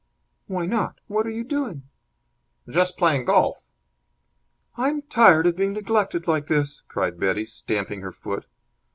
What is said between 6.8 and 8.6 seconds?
cried Betty, stamping her foot.